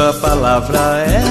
Tua 0.00 0.14
palavra 0.14 0.78
é 1.00 1.22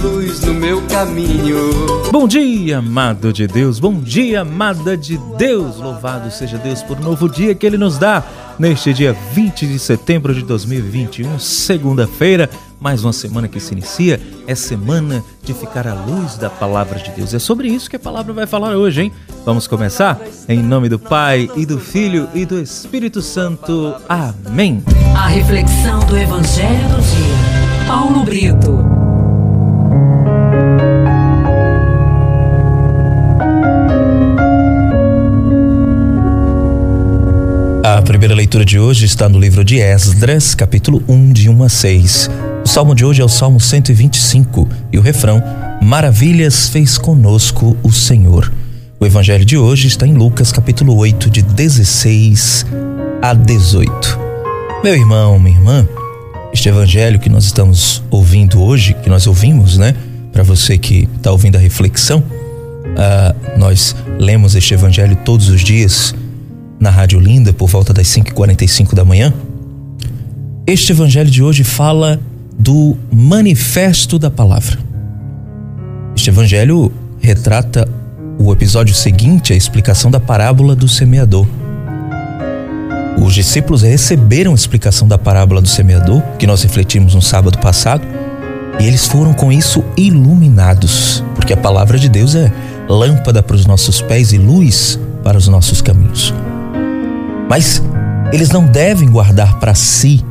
luz 0.00 0.40
no 0.40 0.54
meu 0.54 0.80
caminho. 0.86 2.10
Bom 2.10 2.26
dia, 2.26 2.78
amado 2.78 3.34
de 3.34 3.46
Deus. 3.46 3.78
Bom 3.78 4.00
dia, 4.00 4.40
amada 4.40 4.96
de 4.96 5.18
Deus. 5.36 5.76
Louvado 5.76 6.30
seja 6.30 6.56
Deus 6.56 6.82
por 6.82 6.98
um 6.98 7.02
novo 7.02 7.28
dia 7.28 7.54
que 7.54 7.66
Ele 7.66 7.76
nos 7.76 7.98
dá 7.98 8.24
neste 8.58 8.94
dia 8.94 9.14
20 9.34 9.66
de 9.66 9.78
setembro 9.78 10.34
de 10.34 10.40
2021, 10.40 11.38
segunda-feira. 11.38 12.48
Mais 12.80 13.04
uma 13.04 13.12
semana 13.12 13.46
que 13.46 13.60
se 13.60 13.74
inicia, 13.74 14.18
é 14.46 14.54
semana 14.54 15.22
de 15.44 15.52
ficar 15.52 15.86
à 15.86 15.92
luz 15.92 16.38
da 16.38 16.48
palavra 16.48 16.98
de 16.98 17.10
Deus. 17.10 17.34
É 17.34 17.38
sobre 17.38 17.68
isso 17.68 17.90
que 17.90 17.96
a 17.96 18.00
palavra 18.00 18.32
vai 18.32 18.46
falar 18.46 18.74
hoje, 18.74 19.02
hein? 19.02 19.12
Vamos 19.44 19.66
começar? 19.66 20.18
Em 20.48 20.62
nome 20.62 20.88
do 20.88 20.98
Pai 20.98 21.50
e 21.54 21.66
do 21.66 21.78
Filho 21.78 22.26
e 22.34 22.46
do 22.46 22.58
Espírito 22.58 23.20
Santo. 23.20 23.94
Amém. 24.08 24.82
A 25.14 25.28
reflexão 25.28 26.00
do 26.06 26.16
Evangelho 26.16 26.88
do 26.88 27.02
Dia. 27.02 27.39
Paulo 27.90 28.22
Brito. 28.22 28.78
A 37.82 38.00
primeira 38.02 38.32
leitura 38.32 38.64
de 38.64 38.78
hoje 38.78 39.06
está 39.06 39.28
no 39.28 39.40
livro 39.40 39.64
de 39.64 39.80
Esdras, 39.80 40.54
capítulo 40.54 41.02
1, 41.08 41.32
de 41.32 41.50
1 41.50 41.64
a 41.64 41.68
6. 41.68 42.30
O 42.64 42.68
salmo 42.68 42.94
de 42.94 43.04
hoje 43.04 43.22
é 43.22 43.24
o 43.24 43.28
Salmo 43.28 43.58
125 43.58 44.68
e 44.92 44.96
o 44.96 45.02
refrão: 45.02 45.42
Maravilhas 45.82 46.68
fez 46.68 46.96
conosco 46.96 47.76
o 47.82 47.90
Senhor. 47.90 48.52
O 49.00 49.04
evangelho 49.04 49.44
de 49.44 49.58
hoje 49.58 49.88
está 49.88 50.06
em 50.06 50.14
Lucas, 50.14 50.52
capítulo 50.52 50.96
8, 50.96 51.28
de 51.28 51.42
16 51.42 52.66
a 53.20 53.34
18. 53.34 54.16
Meu 54.84 54.94
irmão, 54.94 55.40
minha 55.40 55.56
irmã, 55.56 55.88
este 56.52 56.68
evangelho 56.68 57.18
que 57.18 57.28
nós 57.28 57.44
estamos 57.44 58.02
ouvindo 58.10 58.60
hoje, 58.60 58.94
que 58.94 59.08
nós 59.08 59.26
ouvimos, 59.26 59.78
né? 59.78 59.94
Para 60.32 60.42
você 60.42 60.76
que 60.76 61.08
está 61.16 61.30
ouvindo 61.30 61.56
a 61.56 61.58
reflexão, 61.58 62.18
uh, 62.20 63.58
nós 63.58 63.94
lemos 64.18 64.54
este 64.54 64.74
evangelho 64.74 65.16
todos 65.24 65.48
os 65.48 65.62
dias 65.62 66.14
na 66.78 66.90
Rádio 66.90 67.20
Linda 67.20 67.52
por 67.52 67.68
volta 67.68 67.92
das 67.92 68.06
5h45 68.08 68.94
da 68.94 69.04
manhã. 69.04 69.32
Este 70.66 70.92
evangelho 70.92 71.30
de 71.30 71.42
hoje 71.42 71.64
fala 71.64 72.20
do 72.58 72.96
manifesto 73.12 74.18
da 74.18 74.30
palavra. 74.30 74.78
Este 76.16 76.30
evangelho 76.30 76.92
retrata 77.20 77.88
o 78.38 78.52
episódio 78.52 78.94
seguinte, 78.94 79.52
a 79.52 79.56
explicação 79.56 80.10
da 80.10 80.18
parábola 80.18 80.74
do 80.74 80.88
semeador. 80.88 81.46
Os 83.30 83.34
discípulos 83.36 83.82
receberam 83.82 84.50
a 84.50 84.56
explicação 84.56 85.06
da 85.06 85.16
parábola 85.16 85.62
do 85.62 85.68
semeador, 85.68 86.20
que 86.36 86.48
nós 86.48 86.64
refletimos 86.64 87.14
no 87.14 87.22
sábado 87.22 87.58
passado, 87.58 88.02
e 88.80 88.84
eles 88.84 89.06
foram 89.06 89.32
com 89.32 89.52
isso 89.52 89.84
iluminados, 89.96 91.22
porque 91.36 91.52
a 91.52 91.56
palavra 91.56 91.96
de 91.96 92.08
Deus 92.08 92.34
é 92.34 92.52
lâmpada 92.88 93.40
para 93.40 93.54
os 93.54 93.66
nossos 93.66 94.02
pés 94.02 94.32
e 94.32 94.36
luz 94.36 94.98
para 95.22 95.38
os 95.38 95.46
nossos 95.46 95.80
caminhos. 95.80 96.34
Mas 97.48 97.80
eles 98.32 98.50
não 98.50 98.66
devem 98.66 99.08
guardar 99.08 99.60
para 99.60 99.76
si 99.76 100.24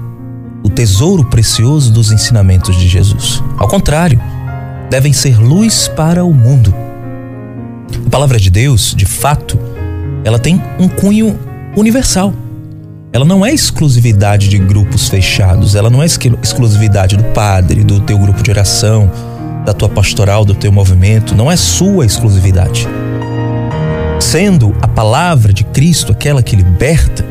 o 0.61 0.69
tesouro 0.69 1.23
precioso 1.23 1.93
dos 1.93 2.11
ensinamentos 2.11 2.75
de 2.75 2.85
Jesus. 2.85 3.41
Ao 3.57 3.69
contrário, 3.69 4.21
devem 4.89 5.13
ser 5.13 5.39
luz 5.39 5.87
para 5.87 6.25
o 6.25 6.33
mundo. 6.33 6.75
A 8.05 8.09
palavra 8.09 8.37
de 8.37 8.49
Deus, 8.49 8.93
de 8.93 9.05
fato, 9.05 9.57
ela 10.25 10.37
tem 10.37 10.61
um 10.77 10.89
cunho 10.89 11.39
universal. 11.77 12.33
Ela 13.11 13.25
não 13.25 13.45
é 13.45 13.51
exclusividade 13.51 14.49
de 14.49 14.57
grupos 14.57 15.09
fechados, 15.09 15.75
ela 15.75 15.89
não 15.89 16.01
é 16.01 16.05
exclusividade 16.05 17.17
do 17.17 17.23
padre, 17.25 17.83
do 17.83 17.99
teu 17.99 18.17
grupo 18.17 18.43
de 18.43 18.51
oração, 18.51 19.11
da 19.65 19.73
tua 19.73 19.89
pastoral, 19.89 20.45
do 20.45 20.53
teu 20.53 20.71
movimento, 20.71 21.35
não 21.35 21.51
é 21.51 21.55
sua 21.55 22.05
exclusividade 22.05 22.87
sendo 24.19 24.75
a 24.81 24.87
palavra 24.87 25.51
de 25.51 25.63
Cristo 25.63 26.11
aquela 26.11 26.43
que 26.43 26.55
liberta, 26.55 27.25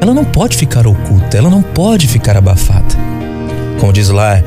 ela 0.00 0.14
não 0.14 0.24
pode 0.24 0.56
ficar 0.56 0.86
oculta, 0.86 1.36
ela 1.36 1.50
não 1.50 1.60
pode 1.60 2.06
ficar 2.06 2.36
abafada. 2.36 2.94
Como 3.80 3.92
diz 3.92 4.10
lá 4.10 4.42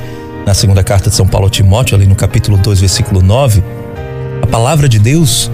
na 0.46 0.53
segunda 0.53 0.84
carta 0.84 1.09
de 1.09 1.16
São 1.16 1.28
Paulo 1.28 1.47
a 1.47 1.50
Timóteo, 1.50 1.96
ali 1.96 2.06
no 2.06 2.16
capítulo 2.16 2.57
2, 2.57 2.79
versículo 2.79 3.22
9, 3.22 3.63
a 4.41 4.47
palavra 4.47 4.88
de 4.88 5.00
Deus 5.00 5.52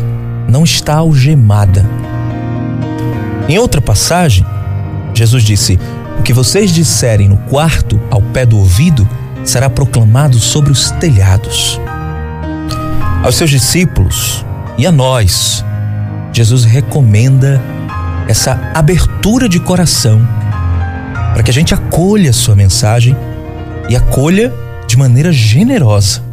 não 0.47 0.63
está 0.63 0.97
algemada. 0.97 1.83
Em 3.47 3.57
outra 3.57 3.81
passagem, 3.81 4.45
Jesus 5.19 5.43
disse: 5.43 5.77
O 6.17 6.23
que 6.23 6.31
vocês 6.31 6.71
disserem 6.71 7.27
no 7.27 7.35
quarto, 7.35 7.99
ao 8.09 8.21
pé 8.21 8.45
do 8.45 8.57
ouvido, 8.57 9.05
será 9.43 9.69
proclamado 9.69 10.39
sobre 10.39 10.71
os 10.71 10.91
telhados. 10.91 11.77
Aos 13.21 13.35
seus 13.35 13.49
discípulos 13.49 14.45
e 14.77 14.87
a 14.87 14.91
nós, 14.93 15.61
Jesus 16.31 16.63
recomenda 16.63 17.61
essa 18.29 18.71
abertura 18.73 19.49
de 19.49 19.59
coração 19.59 20.25
para 21.33 21.43
que 21.43 21.51
a 21.51 21.53
gente 21.53 21.73
acolha 21.73 22.29
a 22.29 22.33
sua 22.33 22.55
mensagem 22.55 23.13
e 23.89 23.97
acolha 23.97 24.53
de 24.87 24.95
maneira 24.95 25.33
generosa. 25.33 26.23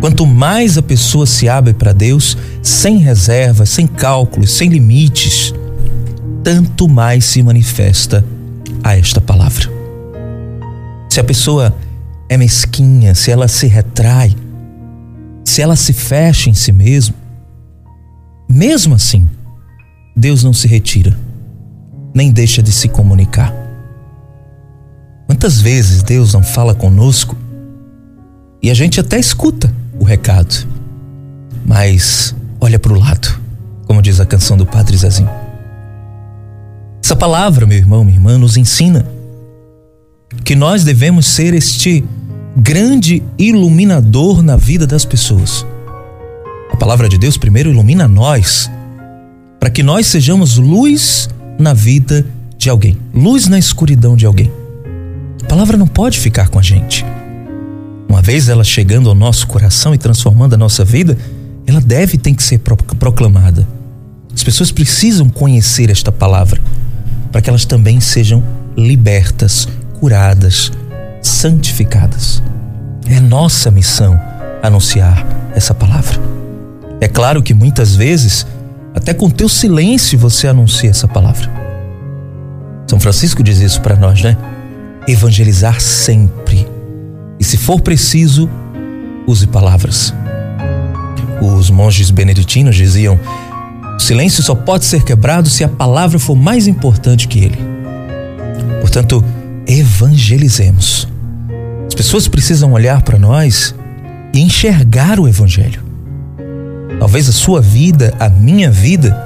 Quanto 0.00 0.26
mais 0.26 0.76
a 0.76 0.82
pessoa 0.82 1.24
se 1.24 1.48
abre 1.48 1.72
para 1.72 1.92
Deus, 1.92 2.36
sem 2.60 2.98
reservas, 2.98 3.70
sem 3.70 3.86
cálculos, 3.86 4.50
sem 4.50 4.68
limites, 4.68 5.54
tanto 6.48 6.88
mais 6.88 7.26
se 7.26 7.42
manifesta 7.42 8.24
a 8.82 8.96
esta 8.96 9.20
palavra. 9.20 9.68
Se 11.10 11.20
a 11.20 11.24
pessoa 11.24 11.76
é 12.26 12.38
mesquinha, 12.38 13.14
se 13.14 13.30
ela 13.30 13.46
se 13.46 13.66
retrai, 13.66 14.34
se 15.44 15.60
ela 15.60 15.76
se 15.76 15.92
fecha 15.92 16.48
em 16.48 16.54
si 16.54 16.72
mesma, 16.72 17.14
mesmo 18.48 18.94
assim, 18.94 19.28
Deus 20.16 20.42
não 20.42 20.54
se 20.54 20.66
retira, 20.66 21.14
nem 22.14 22.32
deixa 22.32 22.62
de 22.62 22.72
se 22.72 22.88
comunicar. 22.88 23.52
Quantas 25.26 25.60
vezes 25.60 26.02
Deus 26.02 26.32
não 26.32 26.42
fala 26.42 26.74
conosco 26.74 27.36
e 28.62 28.70
a 28.70 28.74
gente 28.74 28.98
até 28.98 29.18
escuta 29.18 29.70
o 30.00 30.04
recado, 30.04 30.66
mas 31.66 32.34
olha 32.58 32.78
para 32.78 32.94
o 32.94 32.98
lado, 32.98 33.38
como 33.84 34.00
diz 34.00 34.18
a 34.18 34.24
canção 34.24 34.56
do 34.56 34.64
Padre 34.64 34.96
Zezinho. 34.96 35.47
Essa 37.08 37.16
palavra, 37.16 37.64
meu 37.64 37.78
irmão, 37.78 38.04
minha 38.04 38.18
irmã, 38.18 38.36
nos 38.36 38.58
ensina 38.58 39.08
que 40.44 40.54
nós 40.54 40.84
devemos 40.84 41.24
ser 41.24 41.54
este 41.54 42.04
grande 42.54 43.22
iluminador 43.38 44.42
na 44.42 44.58
vida 44.58 44.86
das 44.86 45.06
pessoas 45.06 45.64
palavra 46.78 47.08
de 47.08 47.16
Deus 47.18 47.38
primeiro 47.38 47.70
ilumina 47.70 48.06
nós, 48.06 48.70
para 49.58 49.70
que 49.70 49.82
nós 49.82 50.06
sejamos 50.06 50.58
luz 50.58 51.28
na 51.58 51.74
vida 51.74 52.26
de 52.58 52.70
alguém, 52.70 52.96
luz 53.12 53.48
na 53.48 53.58
escuridão 53.58 54.14
de 54.14 54.24
alguém. 54.24 54.52
A 55.42 55.46
palavra 55.46 55.76
não 55.76 55.86
pode 55.86 56.20
ficar 56.20 56.48
com 56.48 56.58
a 56.58 56.62
gente. 56.62 57.06
Uma 58.08 58.20
vez 58.22 58.48
ela 58.48 58.64
chegando 58.64 59.08
ao 59.08 59.14
nosso 59.14 59.46
coração 59.46 59.94
e 59.94 59.98
transformando 59.98 60.54
a 60.54 60.58
nossa 60.58 60.84
vida, 60.84 61.18
ela 61.66 61.80
deve 61.80 62.16
tem 62.16 62.34
que 62.34 62.42
ser 62.42 62.58
proclamada. 62.58 63.66
As 64.34 64.44
pessoas 64.44 64.70
precisam 64.70 65.28
conhecer 65.28 65.90
esta 65.90 66.12
palavra 66.12 66.60
para 67.30 67.40
que 67.40 67.50
elas 67.50 67.64
também 67.64 68.00
sejam 68.00 68.42
libertas, 68.76 69.68
curadas, 69.98 70.72
santificadas. 71.22 72.42
É 73.06 73.20
nossa 73.20 73.70
missão 73.70 74.20
anunciar 74.62 75.26
essa 75.54 75.74
palavra. 75.74 76.18
É 77.00 77.08
claro 77.08 77.42
que 77.42 77.54
muitas 77.54 77.94
vezes, 77.94 78.46
até 78.94 79.14
com 79.14 79.30
teu 79.30 79.48
silêncio, 79.48 80.18
você 80.18 80.48
anuncia 80.48 80.90
essa 80.90 81.06
palavra. 81.06 81.50
São 82.86 82.98
Francisco 82.98 83.42
diz 83.42 83.58
isso 83.58 83.80
para 83.80 83.96
nós, 83.96 84.22
né? 84.22 84.36
Evangelizar 85.06 85.80
sempre. 85.80 86.66
E 87.38 87.44
se 87.44 87.56
for 87.56 87.80
preciso, 87.80 88.48
use 89.26 89.46
palavras. 89.46 90.12
Os 91.40 91.70
monges 91.70 92.10
beneditinos 92.10 92.74
diziam: 92.74 93.18
o 93.98 94.00
silêncio 94.00 94.44
só 94.44 94.54
pode 94.54 94.84
ser 94.84 95.02
quebrado 95.02 95.50
se 95.50 95.64
a 95.64 95.68
palavra 95.68 96.20
for 96.20 96.36
mais 96.36 96.68
importante 96.68 97.26
que 97.26 97.40
ele. 97.40 97.58
Portanto, 98.80 99.24
evangelizemos. 99.66 101.08
As 101.88 101.94
pessoas 101.94 102.28
precisam 102.28 102.72
olhar 102.72 103.02
para 103.02 103.18
nós 103.18 103.74
e 104.32 104.40
enxergar 104.40 105.18
o 105.18 105.26
Evangelho. 105.26 105.82
Talvez 107.00 107.28
a 107.28 107.32
sua 107.32 107.60
vida, 107.60 108.14
a 108.20 108.28
minha 108.28 108.70
vida, 108.70 109.16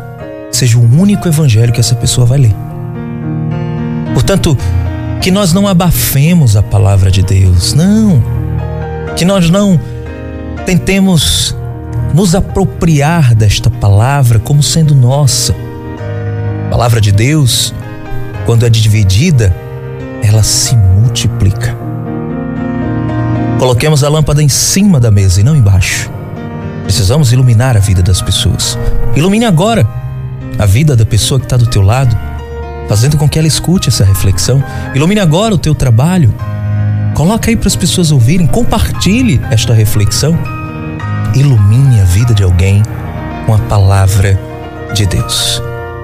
seja 0.50 0.78
o 0.78 0.82
único 0.82 1.28
evangelho 1.28 1.72
que 1.72 1.80
essa 1.80 1.94
pessoa 1.94 2.26
vai 2.26 2.38
ler. 2.38 2.54
Portanto, 4.14 4.56
que 5.20 5.30
nós 5.30 5.52
não 5.52 5.68
abafemos 5.68 6.56
a 6.56 6.62
palavra 6.62 7.10
de 7.10 7.22
Deus, 7.22 7.74
não. 7.74 8.22
Que 9.16 9.24
nós 9.24 9.48
não 9.48 9.80
tentemos 10.66 11.56
nos 12.14 12.34
apropriar 12.34 13.34
desta 13.34 13.70
palavra 13.70 14.38
como 14.38 14.62
sendo 14.62 14.94
nossa. 14.94 15.54
A 16.66 16.70
palavra 16.70 17.00
de 17.00 17.12
Deus, 17.12 17.74
quando 18.46 18.66
é 18.66 18.70
dividida, 18.70 19.54
ela 20.22 20.42
se 20.42 20.76
multiplica. 20.76 21.76
Coloquemos 23.58 24.02
a 24.02 24.08
lâmpada 24.08 24.42
em 24.42 24.48
cima 24.48 24.98
da 24.98 25.10
mesa 25.10 25.40
e 25.40 25.44
não 25.44 25.56
embaixo. 25.56 26.10
Precisamos 26.84 27.32
iluminar 27.32 27.76
a 27.76 27.80
vida 27.80 28.02
das 28.02 28.20
pessoas. 28.20 28.78
Ilumine 29.14 29.44
agora 29.44 29.86
a 30.58 30.66
vida 30.66 30.96
da 30.96 31.06
pessoa 31.06 31.38
que 31.38 31.46
está 31.46 31.56
do 31.56 31.66
teu 31.66 31.82
lado, 31.82 32.16
fazendo 32.88 33.16
com 33.16 33.28
que 33.28 33.38
ela 33.38 33.48
escute 33.48 33.88
essa 33.88 34.04
reflexão. 34.04 34.62
Ilumine 34.94 35.20
agora 35.20 35.54
o 35.54 35.58
teu 35.58 35.74
trabalho. 35.74 36.34
Coloca 37.14 37.50
aí 37.50 37.56
para 37.56 37.68
as 37.68 37.76
pessoas 37.76 38.10
ouvirem, 38.10 38.46
compartilhe 38.46 39.40
esta 39.50 39.72
reflexão. 39.72 40.36
Ilumine 41.34 41.98
a 41.98 42.04
vida 42.04 42.34
de 42.34 42.42
alguém 42.42 42.82
com 43.46 43.54
a 43.54 43.58
palavra 43.58 44.38
de 44.94 45.06
Deus, 45.06 45.62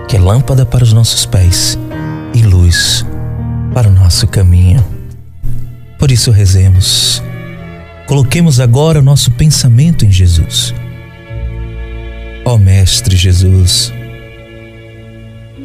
que 0.08 0.16
é 0.16 0.18
lâmpada 0.20 0.64
para 0.64 0.82
os 0.82 0.94
nossos 0.94 1.26
pés 1.26 1.78
e 2.34 2.40
luz 2.40 3.04
para 3.74 3.88
o 3.88 3.92
nosso 3.92 4.26
caminho. 4.26 4.82
Por 5.98 6.10
isso 6.10 6.30
rezemos. 6.30 7.22
Coloquemos 8.06 8.58
agora 8.58 9.00
o 9.00 9.02
nosso 9.02 9.30
pensamento 9.32 10.06
em 10.06 10.10
Jesus. 10.10 10.74
Ó 12.42 12.54
oh, 12.54 12.58
Mestre 12.58 13.14
Jesus, 13.14 13.92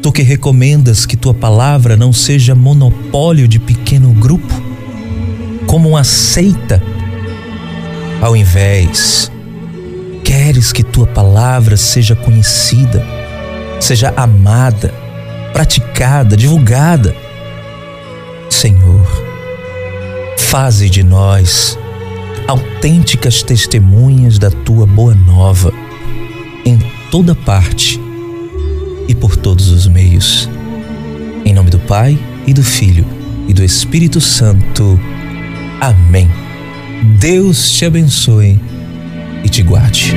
tu 0.02 0.12
que 0.12 0.20
recomendas 0.20 1.06
que 1.06 1.16
tua 1.16 1.32
palavra 1.32 1.96
não 1.96 2.12
seja 2.12 2.54
monopólio 2.54 3.48
de 3.48 3.58
pequeno 3.58 4.12
grupo, 4.12 4.52
como 5.66 5.88
uma 5.88 6.04
seita, 6.04 6.82
ao 8.20 8.36
invés, 8.36 9.32
queres 10.34 10.72
que 10.72 10.82
tua 10.82 11.06
palavra 11.06 11.76
seja 11.76 12.16
conhecida, 12.16 13.06
seja 13.78 14.12
amada, 14.16 14.92
praticada, 15.52 16.36
divulgada. 16.36 17.14
Senhor, 18.50 19.06
faze 20.36 20.90
de 20.90 21.04
nós 21.04 21.78
autênticas 22.48 23.44
testemunhas 23.44 24.36
da 24.36 24.50
tua 24.50 24.84
boa 24.84 25.14
nova 25.14 25.72
em 26.66 26.80
toda 27.12 27.36
parte 27.36 28.00
e 29.06 29.14
por 29.14 29.36
todos 29.36 29.68
os 29.68 29.86
meios. 29.86 30.50
Em 31.44 31.54
nome 31.54 31.70
do 31.70 31.78
Pai 31.78 32.18
e 32.44 32.52
do 32.52 32.64
Filho 32.64 33.06
e 33.46 33.54
do 33.54 33.62
Espírito 33.62 34.20
Santo. 34.20 34.98
Amém. 35.80 36.28
Deus 37.20 37.70
te 37.70 37.84
abençoe 37.84 38.73
e 39.44 39.48
te 39.48 39.62
guarde. 39.62 40.14